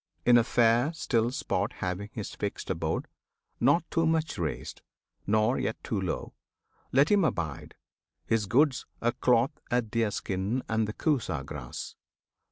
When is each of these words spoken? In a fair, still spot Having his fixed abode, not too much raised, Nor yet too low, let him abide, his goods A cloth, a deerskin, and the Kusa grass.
In 0.25 0.35
a 0.35 0.43
fair, 0.43 0.91
still 0.93 1.29
spot 1.29 1.73
Having 1.73 2.09
his 2.13 2.33
fixed 2.33 2.71
abode, 2.71 3.07
not 3.59 3.83
too 3.91 4.07
much 4.07 4.39
raised, 4.39 4.81
Nor 5.27 5.59
yet 5.59 5.77
too 5.83 6.01
low, 6.01 6.33
let 6.91 7.09
him 7.11 7.23
abide, 7.23 7.75
his 8.25 8.47
goods 8.47 8.87
A 8.99 9.11
cloth, 9.11 9.51
a 9.69 9.83
deerskin, 9.83 10.63
and 10.67 10.87
the 10.87 10.93
Kusa 10.93 11.43
grass. 11.45 11.93